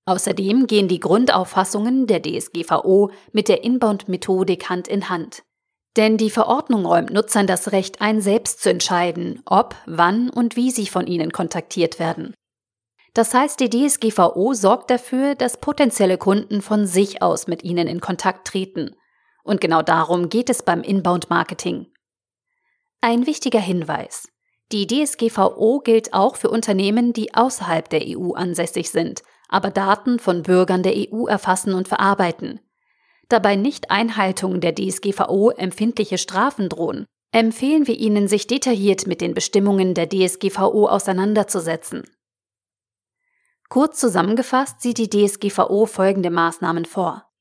[0.04, 5.42] Außerdem gehen die Grundauffassungen der DSGVO mit der Inbound-Methodik Hand in Hand.
[5.96, 10.70] Denn die Verordnung räumt Nutzern das Recht ein, selbst zu entscheiden, ob, wann und wie
[10.70, 12.34] sie von ihnen kontaktiert werden.
[13.14, 18.00] Das heißt, die DSGVO sorgt dafür, dass potenzielle Kunden von sich aus mit ihnen in
[18.00, 18.96] Kontakt treten.
[19.44, 21.91] Und genau darum geht es beim Inbound-Marketing.
[23.02, 24.28] Ein wichtiger Hinweis.
[24.72, 30.42] Die DSGVO gilt auch für Unternehmen, die außerhalb der EU ansässig sind, aber Daten von
[30.42, 32.60] Bürgern der EU erfassen und verarbeiten
[33.32, 39.32] da bei Nichteinhaltung der DSGVO empfindliche Strafen drohen, empfehlen wir Ihnen, sich detailliert mit den
[39.32, 42.02] Bestimmungen der DSGVO auseinanderzusetzen.
[43.70, 47.31] Kurz zusammengefasst sieht die DSGVO folgende Maßnahmen vor.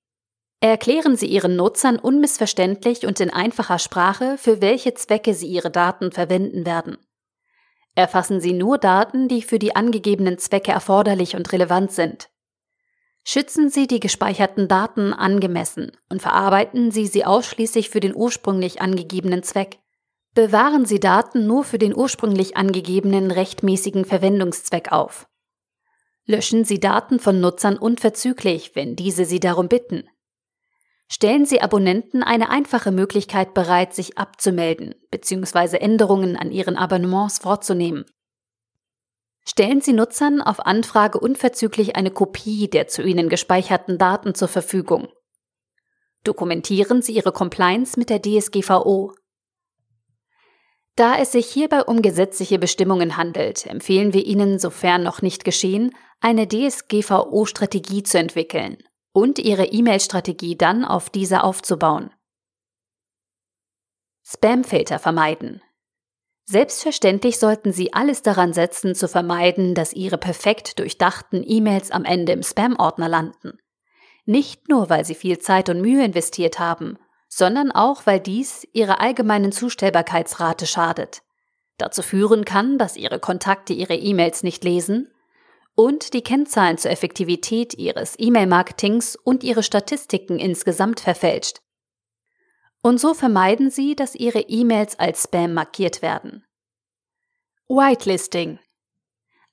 [0.63, 6.11] Erklären Sie Ihren Nutzern unmissverständlich und in einfacher Sprache, für welche Zwecke Sie Ihre Daten
[6.11, 6.97] verwenden werden.
[7.95, 12.29] Erfassen Sie nur Daten, die für die angegebenen Zwecke erforderlich und relevant sind.
[13.23, 19.41] Schützen Sie die gespeicherten Daten angemessen und verarbeiten Sie sie ausschließlich für den ursprünglich angegebenen
[19.41, 19.79] Zweck.
[20.35, 25.27] Bewahren Sie Daten nur für den ursprünglich angegebenen rechtmäßigen Verwendungszweck auf.
[26.27, 30.07] Löschen Sie Daten von Nutzern unverzüglich, wenn diese Sie darum bitten.
[31.13, 35.75] Stellen Sie Abonnenten eine einfache Möglichkeit bereit, sich abzumelden bzw.
[35.75, 38.05] Änderungen an ihren Abonnements vorzunehmen.
[39.43, 45.09] Stellen Sie Nutzern auf Anfrage unverzüglich eine Kopie der zu Ihnen gespeicherten Daten zur Verfügung.
[46.23, 49.13] Dokumentieren Sie Ihre Compliance mit der DSGVO.
[50.95, 55.93] Da es sich hierbei um gesetzliche Bestimmungen handelt, empfehlen wir Ihnen, sofern noch nicht geschehen,
[56.21, 58.77] eine DSGVO-Strategie zu entwickeln
[59.13, 62.11] und Ihre E-Mail-Strategie dann auf dieser aufzubauen.
[64.23, 65.61] Spamfilter vermeiden.
[66.45, 72.31] Selbstverständlich sollten Sie alles daran setzen, zu vermeiden, dass Ihre perfekt durchdachten E-Mails am Ende
[72.31, 73.57] im Spam-Ordner landen.
[74.25, 76.97] Nicht nur, weil Sie viel Zeit und Mühe investiert haben,
[77.27, 81.23] sondern auch, weil dies Ihrer allgemeinen Zustellbarkeitsrate schadet.
[81.77, 85.10] Dazu führen kann, dass Ihre Kontakte Ihre E-Mails nicht lesen
[85.81, 91.61] und die Kennzahlen zur Effektivität Ihres E-Mail-Marketings und Ihre Statistiken insgesamt verfälscht.
[92.83, 96.45] Und so vermeiden Sie, dass Ihre E-Mails als Spam markiert werden.
[97.67, 98.59] Whitelisting.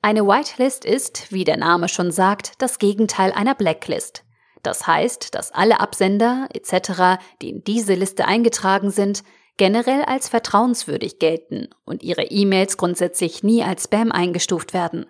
[0.03, 4.25] Eine Whitelist ist, wie der Name schon sagt, das Gegenteil einer Blacklist.
[4.63, 9.23] Das heißt, dass alle Absender etc., die in diese Liste eingetragen sind,
[9.57, 15.07] generell als vertrauenswürdig gelten und ihre E-Mails grundsätzlich nie als Spam eingestuft werden.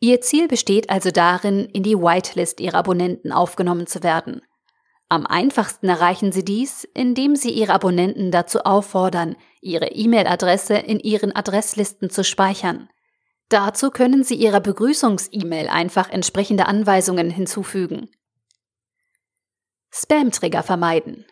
[0.00, 4.42] Ihr Ziel besteht also darin, in die Whitelist ihrer Abonnenten aufgenommen zu werden.
[5.08, 11.34] Am einfachsten erreichen Sie dies, indem Sie Ihre Abonnenten dazu auffordern, Ihre E-Mail-Adresse in Ihren
[11.34, 12.88] Adresslisten zu speichern.
[13.48, 18.10] Dazu können Sie Ihrer Begrüßungs-E-Mail einfach entsprechende Anweisungen hinzufügen.
[19.90, 21.24] Spam-Trigger vermeiden.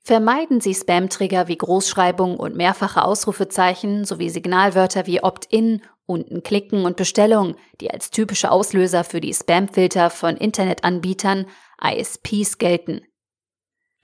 [0.00, 6.96] Vermeiden Sie Spam-Trigger wie Großschreibung und mehrfache Ausrufezeichen sowie Signalwörter wie Opt-in, unten klicken und
[6.96, 11.46] Bestellung, die als typische Auslöser für die Spam-Filter von Internetanbietern,
[11.82, 13.02] ISPs gelten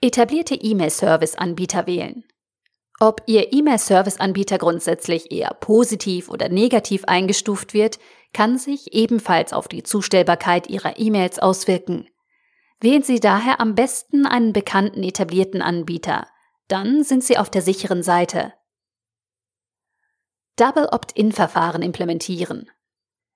[0.01, 2.23] etablierte E-Mail-Service-Anbieter wählen.
[2.99, 7.99] Ob Ihr E-Mail-Service-Anbieter grundsätzlich eher positiv oder negativ eingestuft wird,
[8.33, 12.07] kann sich ebenfalls auf die Zustellbarkeit Ihrer E-Mails auswirken.
[12.79, 16.27] Wählen Sie daher am besten einen bekannten etablierten Anbieter,
[16.67, 18.53] dann sind Sie auf der sicheren Seite.
[20.55, 22.69] Double Opt-in-Verfahren implementieren.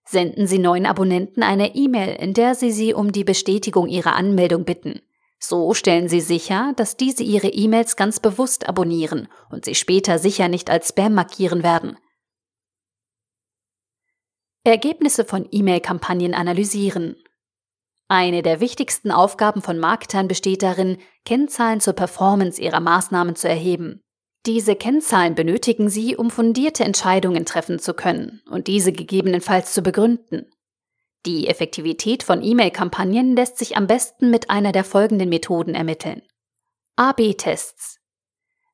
[0.08, 4.64] Senden Sie neuen Abonnenten eine E-Mail, in der Sie sie um die Bestätigung ihrer Anmeldung
[4.64, 5.02] bitten.
[5.40, 10.48] So stellen Sie sicher, dass diese Ihre E-Mails ganz bewusst abonnieren und sie später sicher
[10.48, 11.98] nicht als Spam markieren werden.
[14.64, 17.16] Ergebnisse von E-Mail-Kampagnen analysieren.
[18.08, 24.04] Eine der wichtigsten Aufgaben von Marketern besteht darin, Kennzahlen zur Performance ihrer Maßnahmen zu erheben.
[24.46, 30.46] Diese Kennzahlen benötigen Sie, um fundierte Entscheidungen treffen zu können und diese gegebenenfalls zu begründen.
[31.26, 36.22] Die Effektivität von E-Mail-Kampagnen lässt sich am besten mit einer der folgenden Methoden ermitteln.
[36.98, 38.00] AB-Tests.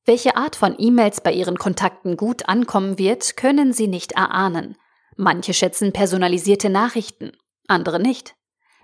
[0.03, 4.75] Welche Art von E-Mails bei Ihren Kontakten gut ankommen wird, können Sie nicht erahnen.
[5.15, 7.31] Manche schätzen personalisierte Nachrichten,
[7.67, 8.35] andere nicht.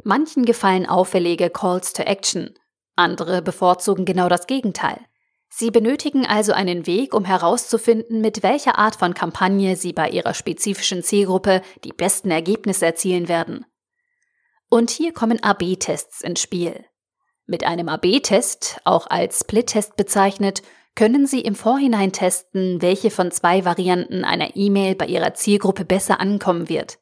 [0.04, 2.54] Manchen gefallen auffällige Calls to Action,
[2.96, 5.00] andere bevorzugen genau das Gegenteil.
[5.50, 10.34] Sie benötigen also einen Weg, um herauszufinden, mit welcher Art von Kampagne Sie bei Ihrer
[10.34, 13.66] spezifischen Zielgruppe die besten Ergebnisse erzielen werden.
[14.70, 16.86] Und hier kommen AB-Tests ins Spiel.
[17.46, 20.62] Mit einem AB-Test, auch als Split-Test bezeichnet,
[20.96, 26.20] können Sie im Vorhinein testen, welche von zwei Varianten einer E-Mail bei Ihrer Zielgruppe besser
[26.20, 27.00] ankommen wird.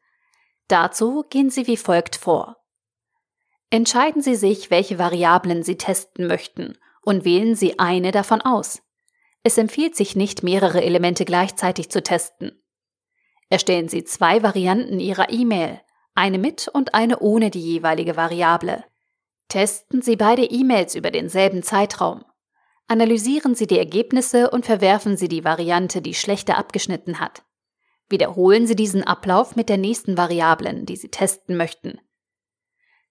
[0.68, 2.58] Dazu gehen Sie wie folgt vor.
[3.72, 8.82] Entscheiden Sie sich, welche Variablen Sie testen möchten und wählen Sie eine davon aus.
[9.44, 12.62] Es empfiehlt sich nicht, mehrere Elemente gleichzeitig zu testen.
[13.50, 15.80] Erstellen Sie zwei Varianten Ihrer E-Mail,
[16.16, 18.84] eine mit und eine ohne die jeweilige Variable.
[19.48, 22.26] Testen Sie beide E-Mails über denselben Zeitraum.
[22.88, 27.44] Analysieren Sie die Ergebnisse und verwerfen Sie die Variante, die schlechter abgeschnitten hat.
[28.10, 32.00] Wiederholen Sie diesen Ablauf mit der nächsten Variablen, die Sie testen möchten.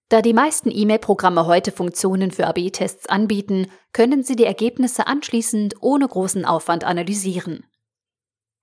[0.09, 6.07] Da die meisten E-Mail-Programme heute Funktionen für AB-Tests anbieten, können Sie die Ergebnisse anschließend ohne
[6.07, 7.65] großen Aufwand analysieren.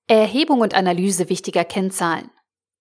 [0.07, 2.31] Erhebung und Analyse wichtiger Kennzahlen.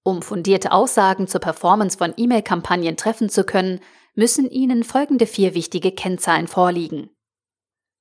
[0.04, 3.80] Um fundierte Aussagen zur Performance von E-Mail-Kampagnen treffen zu können,
[4.16, 7.10] müssen Ihnen folgende vier wichtige Kennzahlen vorliegen.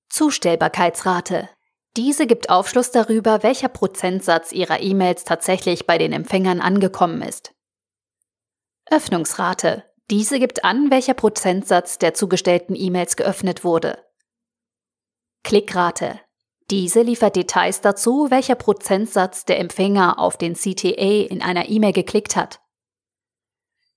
[0.08, 1.48] Zustellbarkeitsrate.
[1.96, 7.54] Diese gibt Aufschluss darüber, welcher Prozentsatz Ihrer E-Mails tatsächlich bei den Empfängern angekommen ist.
[8.90, 9.89] Öffnungsrate.
[10.10, 14.04] Diese gibt an, welcher Prozentsatz der zugestellten E-Mails geöffnet wurde.
[15.44, 16.20] Klickrate.
[16.68, 22.34] Diese liefert Details dazu, welcher Prozentsatz der Empfänger auf den CTA in einer E-Mail geklickt
[22.34, 22.60] hat.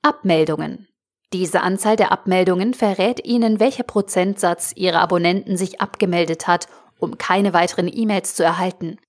[0.04, 0.88] Abmeldungen.
[1.34, 6.67] Diese Anzahl der Abmeldungen verrät Ihnen, welcher Prozentsatz Ihrer Abonnenten sich abgemeldet hat,
[6.99, 8.99] um keine weiteren E-Mails zu erhalten.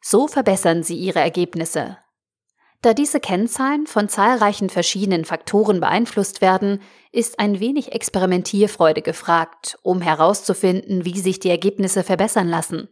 [0.00, 1.98] So verbessern Sie Ihre Ergebnisse.
[2.80, 10.00] Da diese Kennzahlen von zahlreichen verschiedenen Faktoren beeinflusst werden, ist ein wenig Experimentierfreude gefragt, um
[10.00, 12.88] herauszufinden, wie sich die Ergebnisse verbessern lassen.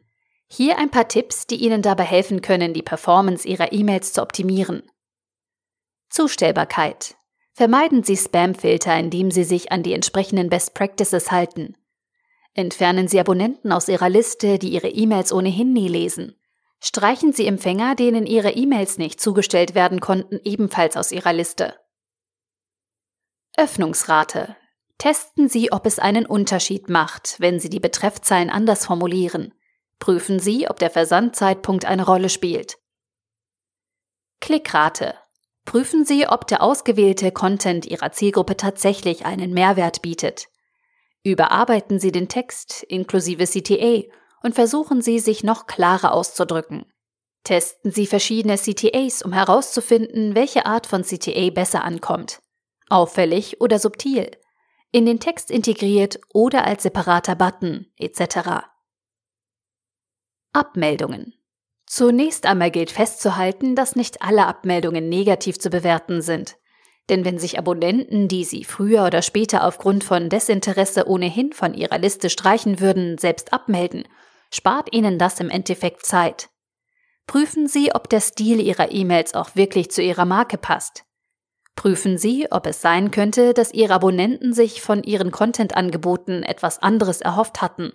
[0.48, 4.82] Hier ein paar Tipps, die Ihnen dabei helfen können, die Performance Ihrer E-Mails zu optimieren.
[6.08, 7.16] Zustellbarkeit.
[7.52, 11.76] Vermeiden Sie Spamfilter, indem Sie sich an die entsprechenden Best Practices halten.
[12.54, 16.36] Entfernen Sie Abonnenten aus Ihrer Liste, die Ihre E-Mails ohnehin nie lesen.
[16.86, 21.74] Streichen Sie Empfänger, denen Ihre E-Mails nicht zugestellt werden konnten, ebenfalls aus Ihrer Liste.
[23.56, 24.54] Öffnungsrate.
[24.96, 29.52] Testen Sie, ob es einen Unterschied macht, wenn Sie die Betreffzeilen anders formulieren.
[29.98, 32.78] Prüfen Sie, ob der Versandzeitpunkt eine Rolle spielt.
[34.40, 35.16] Klickrate.
[35.64, 40.46] Prüfen Sie, ob der ausgewählte Content Ihrer Zielgruppe tatsächlich einen Mehrwert bietet.
[41.24, 44.04] Überarbeiten Sie den Text inklusive CTA
[44.42, 46.86] und versuchen Sie, sich noch klarer auszudrücken.
[47.44, 52.40] Testen Sie verschiedene CTAs, um herauszufinden, welche Art von CTA besser ankommt.
[52.88, 54.30] Auffällig oder subtil,
[54.92, 58.66] in den Text integriert oder als separater Button etc.
[60.52, 61.34] Abmeldungen
[61.86, 66.56] Zunächst einmal gilt festzuhalten, dass nicht alle Abmeldungen negativ zu bewerten sind.
[67.08, 71.98] Denn wenn sich Abonnenten, die sie früher oder später aufgrund von Desinteresse ohnehin von ihrer
[71.98, 74.08] Liste streichen würden, selbst abmelden,
[74.50, 76.48] spart ihnen das im Endeffekt Zeit.
[77.26, 81.04] Prüfen Sie, ob der Stil Ihrer E-Mails auch wirklich zu Ihrer Marke passt.
[81.74, 87.20] Prüfen Sie, ob es sein könnte, dass Ihre Abonnenten sich von Ihren Content-Angeboten etwas anderes
[87.20, 87.92] erhofft hatten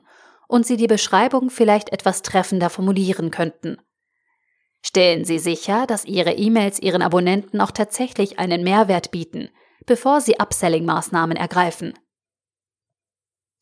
[0.48, 3.78] und Sie die Beschreibung vielleicht etwas treffender formulieren könnten.
[4.84, 9.50] Stellen Sie sicher, dass Ihre E-Mails Ihren Abonnenten auch tatsächlich einen Mehrwert bieten,
[9.86, 11.98] bevor Sie Upselling-Maßnahmen ergreifen.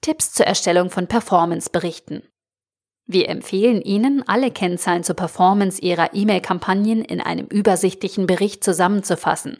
[0.01, 2.23] Tipps zur Erstellung von Performance-Berichten.
[3.11, 9.57] Wir empfehlen Ihnen, alle Kennzahlen zur Performance Ihrer E-Mail-Kampagnen in einem übersichtlichen Bericht zusammenzufassen.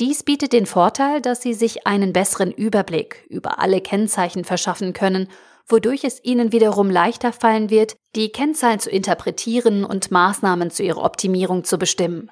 [0.00, 5.28] Dies bietet den Vorteil, dass Sie sich einen besseren Überblick über alle Kennzeichen verschaffen können
[5.68, 11.02] wodurch es ihnen wiederum leichter fallen wird, die Kennzahlen zu interpretieren und Maßnahmen zu ihrer
[11.02, 12.30] Optimierung zu bestimmen.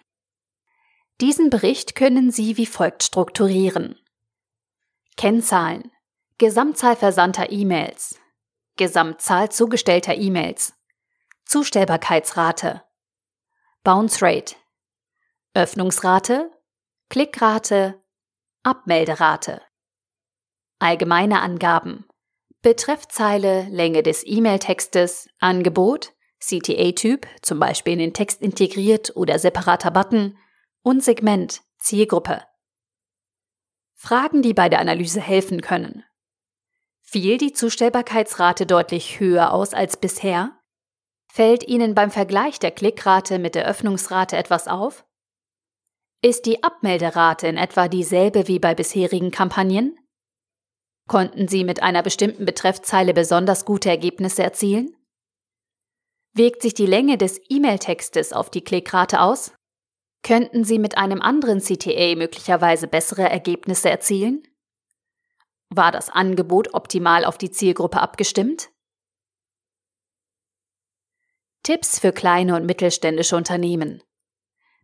[1.20, 3.98] Diesen Bericht können Sie wie folgt strukturieren.
[5.16, 5.90] Kennzahlen.
[6.38, 8.18] Gesamtzahl versandter E-Mails.
[8.80, 10.72] Gesamtzahl zugestellter E-Mails.
[11.44, 12.82] Zustellbarkeitsrate.
[13.84, 14.56] Bounce Rate.
[15.52, 16.50] Öffnungsrate.
[17.10, 18.02] Klickrate.
[18.62, 19.60] Abmelderate.
[20.78, 22.06] Allgemeine Angaben.
[22.62, 30.38] Betreffzeile, Länge des E-Mail-Textes, Angebot, CTA-Typ, zum Beispiel in den Text integriert oder separater Button,
[30.80, 32.44] und Segment, Zielgruppe.
[33.92, 36.02] Fragen, die bei der Analyse helfen können.
[37.12, 40.56] Fiel die Zustellbarkeitsrate deutlich höher aus als bisher?
[41.32, 45.04] Fällt Ihnen beim Vergleich der Klickrate mit der Öffnungsrate etwas auf?
[46.22, 49.98] Ist die Abmelderate in etwa dieselbe wie bei bisherigen Kampagnen?
[51.08, 54.96] Konnten Sie mit einer bestimmten Betreffzeile besonders gute Ergebnisse erzielen?
[56.32, 59.52] Wirkt sich die Länge des E-Mail-Textes auf die Klickrate aus?
[60.22, 64.44] Könnten Sie mit einem anderen CTA möglicherweise bessere Ergebnisse erzielen?
[65.72, 68.70] War das Angebot optimal auf die Zielgruppe abgestimmt?
[71.62, 74.02] Tipps für kleine und mittelständische Unternehmen.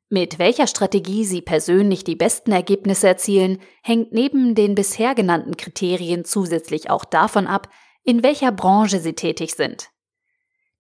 [0.09, 6.24] Mit welcher Strategie Sie persönlich die besten Ergebnisse erzielen, hängt neben den bisher genannten Kriterien
[6.24, 7.68] zusätzlich auch davon ab,
[8.05, 9.91] in welcher Branche Sie tätig sind.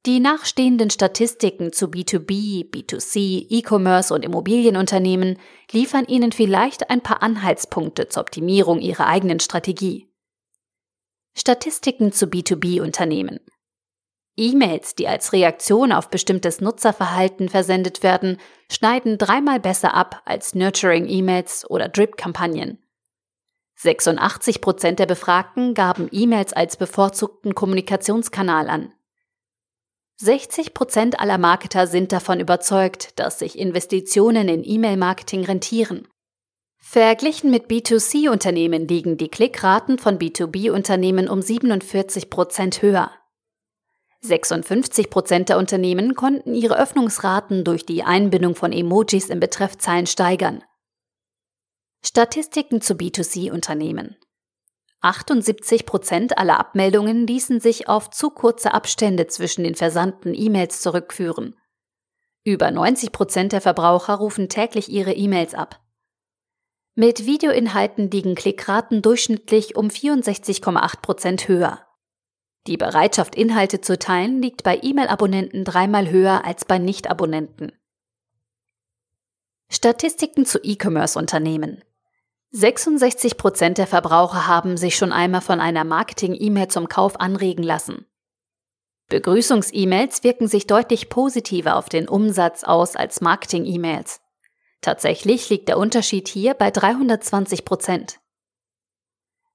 [0.06, 5.36] Die nachstehenden Statistiken zu B2B, B2C, E-Commerce und Immobilienunternehmen
[5.72, 10.08] liefern Ihnen vielleicht ein paar Anhaltspunkte zur Optimierung Ihrer eigenen Strategie.
[11.36, 13.40] Statistiken zu B2B-Unternehmen.
[14.36, 18.38] E-Mails, die als Reaktion auf bestimmtes Nutzerverhalten versendet werden,
[18.70, 22.78] schneiden dreimal besser ab als Nurturing-E-Mails oder Drip-Kampagnen.
[23.74, 28.92] 86 Prozent der Befragten gaben E-Mails als bevorzugten Kommunikationskanal an.
[30.18, 36.08] 60 Prozent aller Marketer sind davon überzeugt, dass sich Investitionen in E-Mail-Marketing rentieren.
[36.78, 43.10] Verglichen mit B2C-Unternehmen liegen die Klickraten von B2B-Unternehmen um 47 Prozent höher.
[44.22, 50.64] 56 Prozent der Unternehmen konnten ihre Öffnungsraten durch die Einbindung von Emojis in Betreffzeilen steigern.
[52.02, 54.16] Statistiken zu B2C-Unternehmen.
[55.00, 61.54] 78 Prozent aller Abmeldungen ließen sich auf zu kurze Abstände zwischen den versandten E-Mails zurückführen.
[62.44, 65.80] Über 90 Prozent der Verbraucher rufen täglich ihre E-Mails ab.
[66.94, 71.86] Mit Videoinhalten liegen Klickraten durchschnittlich um 64,8 Prozent höher.
[72.66, 77.72] Die Bereitschaft, Inhalte zu teilen, liegt bei E-Mail-Abonnenten dreimal höher als bei Nicht-Abonnenten.
[79.70, 81.84] Statistiken zu E-Commerce-Unternehmen.
[82.52, 88.06] 66 Prozent der Verbraucher haben sich schon einmal von einer Marketing-E-Mail zum Kauf anregen lassen.
[89.08, 94.20] Begrüßungs-E-Mails wirken sich deutlich positiver auf den Umsatz aus als Marketing-E-Mails.
[94.80, 98.20] Tatsächlich liegt der Unterschied hier bei 320 Prozent.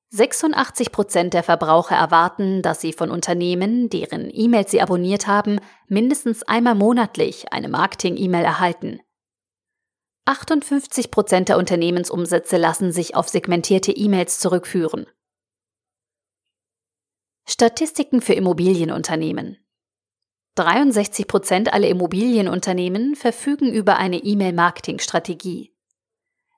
[0.09, 6.43] 86 Prozent der Verbraucher erwarten, dass sie von Unternehmen, deren E-Mails sie abonniert haben, mindestens
[6.43, 8.99] einmal monatlich eine Marketing-E-Mail erhalten.
[10.25, 15.07] 58 Prozent der Unternehmensumsätze lassen sich auf segmentierte E-Mails zurückführen.
[17.47, 19.57] Statistiken für Immobilienunternehmen.
[20.55, 25.73] 63 Prozent aller Immobilienunternehmen verfügen über eine E-Mail-Marketing-Strategie.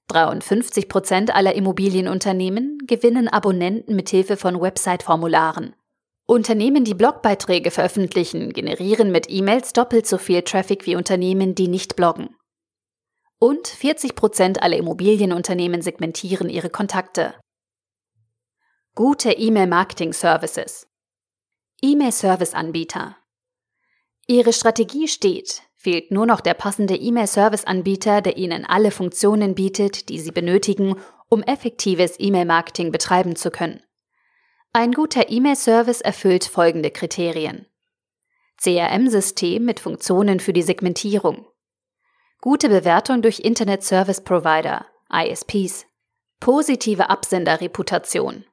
[0.09, 5.73] 53 Prozent aller Immobilienunternehmen gewinnen Abonnenten mithilfe von Website-Formularen.
[6.25, 11.95] Unternehmen, die Blogbeiträge veröffentlichen, generieren mit E-Mails doppelt so viel Traffic wie Unternehmen, die nicht
[11.95, 12.35] bloggen
[13.43, 17.33] und 40 Prozent aller Immobilienunternehmen segmentieren ihre Kontakte.
[18.95, 20.87] Gute E-Mail-Marketing-Services.
[21.81, 23.17] E-Mail-Service-Anbieter.
[24.27, 30.19] Ihre Strategie steht, fehlt nur noch der passende E-Mail-Service-Anbieter, der Ihnen alle Funktionen bietet, die
[30.21, 30.95] Sie benötigen,
[31.27, 33.83] um effektives E-Mail-Marketing betreiben zu können.
[34.71, 37.65] Ein guter E-Mail-Service erfüllt folgende Kriterien.
[38.61, 41.45] CRM-System mit Funktionen für die Segmentierung
[42.43, 45.85] gute Bewertung durch Internet Service Provider, ISPs,
[46.41, 48.43] positive Absenderreputation,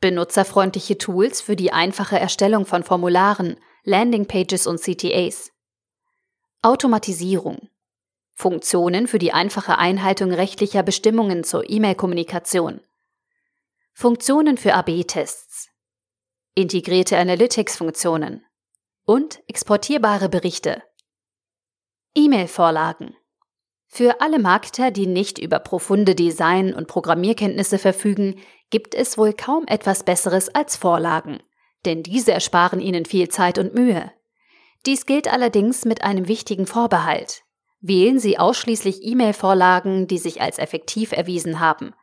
[0.00, 5.52] benutzerfreundliche Tools für die einfache Erstellung von Formularen, Landingpages und CTAs,
[6.60, 7.70] Automatisierung,
[8.34, 12.82] Funktionen für die einfache Einhaltung rechtlicher Bestimmungen zur E-Mail-Kommunikation,
[13.94, 15.70] Funktionen für AB-Tests,
[16.54, 18.44] integrierte Analytics-Funktionen.
[19.06, 20.82] Und exportierbare Berichte.
[22.16, 23.16] E-Mail-Vorlagen.
[23.88, 28.36] Für alle Marketer, die nicht über profunde Design- und Programmierkenntnisse verfügen,
[28.70, 31.42] gibt es wohl kaum etwas Besseres als Vorlagen,
[31.84, 34.12] denn diese ersparen ihnen viel Zeit und Mühe.
[34.86, 37.42] Dies gilt allerdings mit einem wichtigen Vorbehalt.
[37.80, 41.94] Wählen Sie ausschließlich E-Mail-Vorlagen, die sich als effektiv erwiesen haben.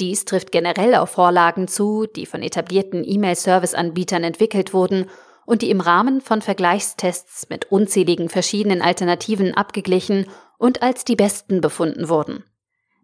[0.00, 5.06] Dies trifft generell auf Vorlagen zu, die von etablierten E-Mail-Service-Anbietern entwickelt wurden
[5.46, 10.26] und die im Rahmen von Vergleichstests mit unzähligen verschiedenen Alternativen abgeglichen
[10.58, 12.44] und als die besten befunden wurden.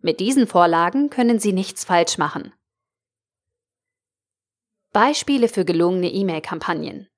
[0.03, 2.53] Mit diesen Vorlagen können Sie nichts falsch machen.
[4.93, 7.09] Beispiele für gelungene E-Mail-Kampagnen.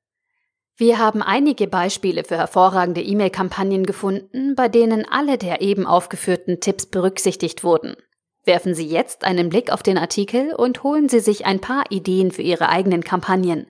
[0.76, 6.86] Wir haben einige Beispiele für hervorragende E-Mail-Kampagnen gefunden, bei denen alle der eben aufgeführten Tipps
[6.86, 7.96] berücksichtigt wurden.
[8.44, 12.30] Werfen Sie jetzt einen Blick auf den Artikel und holen Sie sich ein paar Ideen
[12.30, 13.66] für Ihre eigenen Kampagnen.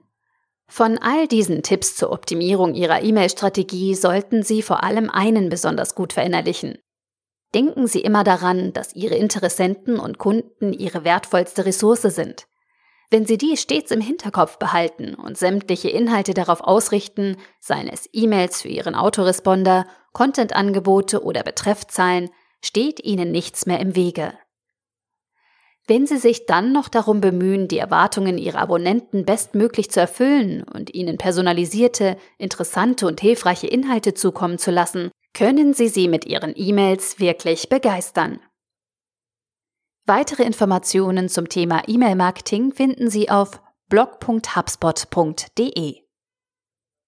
[0.74, 6.12] Von all diesen Tipps zur Optimierung Ihrer E-Mail-Strategie sollten Sie vor allem einen besonders gut
[6.12, 6.78] verinnerlichen.
[7.54, 12.48] Denken Sie immer daran, dass Ihre Interessenten und Kunden Ihre wertvollste Ressource sind.
[13.08, 18.62] Wenn Sie die stets im Hinterkopf behalten und sämtliche Inhalte darauf ausrichten, seien es E-Mails
[18.62, 24.36] für Ihren Autoresponder, Content-Angebote oder Betreffzahlen, steht Ihnen nichts mehr im Wege.
[25.86, 30.94] Wenn Sie sich dann noch darum bemühen, die Erwartungen Ihrer Abonnenten bestmöglich zu erfüllen und
[30.94, 37.18] ihnen personalisierte, interessante und hilfreiche Inhalte zukommen zu lassen, können Sie sie mit Ihren E-Mails
[37.18, 38.40] wirklich begeistern.
[40.06, 46.03] Weitere Informationen zum Thema E-Mail-Marketing finden Sie auf blog.hubspot.de.